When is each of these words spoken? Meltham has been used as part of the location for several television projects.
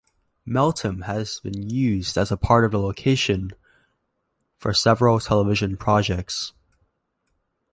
Meltham 0.47 1.01
has 1.03 1.39
been 1.41 1.69
used 1.69 2.17
as 2.17 2.33
part 2.41 2.65
of 2.65 2.71
the 2.71 2.79
location 2.79 3.51
for 4.57 4.73
several 4.73 5.19
television 5.19 5.77
projects. 5.77 6.53